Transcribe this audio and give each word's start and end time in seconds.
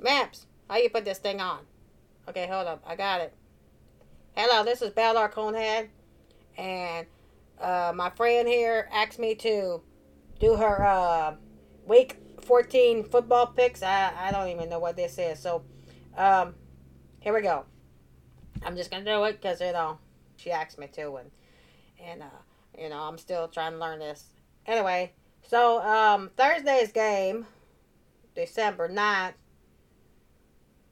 Maps, 0.00 0.46
how 0.70 0.76
you 0.76 0.90
put 0.90 1.04
this 1.04 1.18
thing 1.18 1.40
on? 1.40 1.60
Okay, 2.28 2.46
hold 2.46 2.68
up. 2.68 2.82
I 2.86 2.94
got 2.94 3.20
it. 3.20 3.34
Hello, 4.36 4.64
this 4.64 4.80
is 4.80 4.90
Balor 4.90 5.28
Conehead. 5.28 5.88
And 6.56 7.06
uh, 7.60 7.92
my 7.94 8.10
friend 8.10 8.46
here 8.46 8.88
asked 8.92 9.18
me 9.18 9.34
to 9.36 9.82
do 10.38 10.54
her 10.54 10.84
uh, 10.84 11.34
week 11.84 12.16
14 12.42 13.04
football 13.04 13.48
picks. 13.48 13.82
I, 13.82 14.12
I 14.16 14.30
don't 14.30 14.48
even 14.48 14.68
know 14.68 14.78
what 14.78 14.96
this 14.96 15.18
is. 15.18 15.40
So, 15.40 15.64
um, 16.16 16.54
here 17.18 17.34
we 17.34 17.42
go. 17.42 17.64
I'm 18.64 18.76
just 18.76 18.92
going 18.92 19.04
to 19.04 19.10
do 19.10 19.24
it 19.24 19.40
because, 19.40 19.60
you 19.60 19.72
know, 19.72 19.98
she 20.36 20.52
asked 20.52 20.78
me 20.78 20.86
to. 20.92 21.16
And, 21.16 21.30
and 22.00 22.22
uh, 22.22 22.26
you 22.78 22.88
know, 22.88 23.00
I'm 23.00 23.18
still 23.18 23.48
trying 23.48 23.72
to 23.72 23.78
learn 23.78 23.98
this. 23.98 24.26
Anyway, 24.64 25.12
so 25.42 25.82
um, 25.82 26.30
Thursday's 26.36 26.92
game, 26.92 27.46
December 28.36 28.88
9th, 28.88 29.34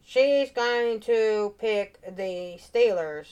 she's 0.06 0.50
going 0.52 1.00
to 1.00 1.54
pick 1.58 2.00
the 2.16 2.58
Steelers. 2.58 3.26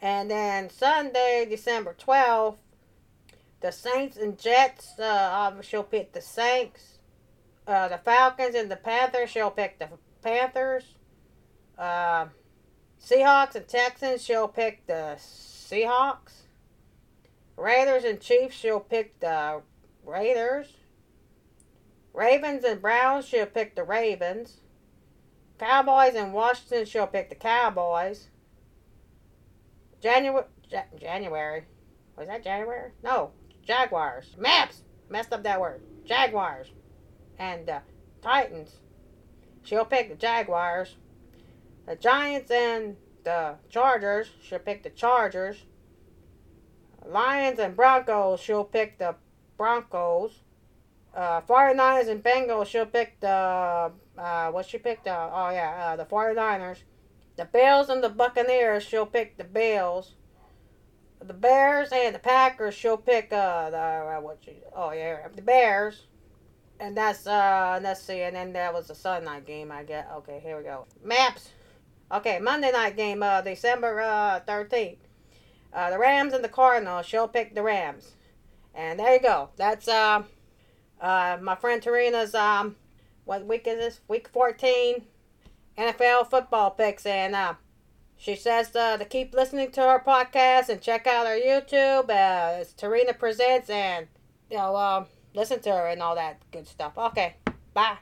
And 0.00 0.30
then 0.30 0.70
Sunday, 0.70 1.46
December 1.48 1.94
12th, 1.94 2.56
the 3.60 3.70
Saints 3.70 4.16
and 4.16 4.38
Jets, 4.38 4.98
uh, 4.98 5.60
she'll 5.60 5.84
pick 5.84 6.12
the 6.12 6.22
Saints. 6.22 6.98
Uh, 7.66 7.88
the 7.88 7.98
Falcons 7.98 8.54
and 8.54 8.70
the 8.70 8.76
Panthers, 8.76 9.30
she'll 9.30 9.50
pick 9.50 9.78
the 9.78 9.88
Panthers. 10.22 10.94
Uh, 11.78 12.26
Seahawks 13.00 13.54
and 13.54 13.68
Texans, 13.68 14.24
she'll 14.24 14.48
pick 14.48 14.86
the 14.86 15.18
Seahawks. 15.18 16.46
Raiders 17.58 18.04
and 18.04 18.18
Chiefs, 18.18 18.56
she'll 18.56 18.80
pick 18.80 19.20
the 19.20 19.60
Raiders. 20.06 20.72
Ravens 22.14 22.64
and 22.64 22.80
Browns, 22.80 23.26
she'll 23.26 23.44
pick 23.44 23.76
the 23.76 23.84
Ravens. 23.84 24.56
Cowboys 25.60 26.14
and 26.14 26.32
Washington, 26.32 26.86
she'll 26.86 27.06
pick 27.06 27.28
the 27.28 27.34
Cowboys. 27.34 28.28
January, 30.00 30.46
January, 30.98 31.66
was 32.16 32.28
that 32.28 32.42
January? 32.42 32.92
No, 33.04 33.32
Jaguars. 33.62 34.34
Maps 34.38 34.80
messed 35.10 35.34
up 35.34 35.42
that 35.42 35.60
word. 35.60 35.82
Jaguars 36.06 36.68
and 37.38 37.68
uh, 37.68 37.80
Titans. 38.22 38.76
She'll 39.62 39.84
pick 39.84 40.08
the 40.08 40.14
Jaguars. 40.14 40.96
The 41.86 41.96
Giants 41.96 42.50
and 42.50 42.96
the 43.22 43.56
Chargers. 43.68 44.28
She'll 44.42 44.60
pick 44.60 44.82
the 44.82 44.88
Chargers. 44.88 45.64
Lions 47.04 47.58
and 47.58 47.76
Broncos. 47.76 48.40
She'll 48.40 48.64
pick 48.64 48.98
the 48.98 49.14
Broncos. 49.58 50.40
Uh, 51.14 51.40
49ers 51.42 52.08
and 52.08 52.22
Bengals. 52.22 52.66
She'll 52.66 52.86
pick 52.86 53.18
the 53.20 53.92
uh, 54.18 54.50
what 54.50 54.66
she 54.66 54.78
picked? 54.78 55.08
Uh, 55.08 55.30
oh 55.32 55.50
yeah, 55.50 55.92
uh, 55.92 55.96
the 55.96 56.04
49ers. 56.04 56.78
The 57.36 57.46
Bills 57.46 57.88
and 57.88 58.02
the 58.02 58.08
Buccaneers. 58.08 58.82
She'll 58.82 59.06
pick 59.06 59.36
the 59.36 59.44
Bills. 59.44 60.14
The 61.22 61.34
Bears 61.34 61.90
and 61.92 62.14
the 62.14 62.18
Packers. 62.18 62.74
She'll 62.74 62.96
pick 62.96 63.32
uh 63.32 63.70
the 63.70 63.78
uh, 63.78 64.20
what 64.20 64.38
she? 64.44 64.56
Oh 64.74 64.92
yeah, 64.92 65.26
the 65.34 65.42
Bears. 65.42 66.06
And 66.78 66.96
that's 66.96 67.26
uh 67.26 67.80
let's 67.82 68.02
see, 68.02 68.22
and 68.22 68.34
then 68.34 68.52
that 68.54 68.72
was 68.72 68.88
the 68.88 68.94
Sunday 68.94 69.26
night 69.26 69.46
game. 69.46 69.70
I 69.72 69.82
get 69.84 70.10
okay. 70.18 70.40
Here 70.42 70.56
we 70.56 70.64
go. 70.64 70.86
Maps. 71.04 71.50
Okay, 72.12 72.38
Monday 72.38 72.72
night 72.72 72.96
game. 72.96 73.22
Uh, 73.22 73.40
December 73.42 74.00
uh 74.00 74.40
thirteenth. 74.40 74.98
Uh, 75.72 75.90
the 75.90 75.98
Rams 75.98 76.32
and 76.32 76.42
the 76.42 76.48
Cardinals. 76.48 77.06
She'll 77.06 77.28
pick 77.28 77.54
the 77.54 77.62
Rams. 77.62 78.12
And 78.74 78.98
there 78.98 79.14
you 79.14 79.20
go. 79.20 79.50
That's 79.56 79.88
uh, 79.88 80.22
uh, 81.00 81.38
my 81.40 81.54
friend 81.54 81.82
Tarina's 81.82 82.34
um, 82.34 82.76
what 83.24 83.46
week 83.46 83.66
is 83.66 83.78
this? 83.78 84.00
Week 84.08 84.28
fourteen, 84.28 85.06
NFL 85.78 86.30
football 86.30 86.70
picks, 86.70 87.06
and 87.06 87.34
uh, 87.34 87.54
she 88.16 88.36
says 88.36 88.74
uh, 88.76 88.98
to 88.98 89.04
keep 89.04 89.34
listening 89.34 89.70
to 89.72 89.80
her 89.80 90.02
podcast 90.06 90.68
and 90.68 90.80
check 90.80 91.06
out 91.06 91.26
her 91.26 91.38
YouTube. 91.38 92.10
Uh, 92.10 92.60
it's 92.60 92.74
Tarina 92.74 93.18
Presents, 93.18 93.70
and 93.70 94.06
you 94.50 94.58
know, 94.58 94.76
uh, 94.76 95.04
listen 95.34 95.60
to 95.60 95.70
her 95.70 95.86
and 95.86 96.02
all 96.02 96.14
that 96.14 96.42
good 96.50 96.66
stuff. 96.66 96.98
Okay, 96.98 97.36
bye. 97.72 97.96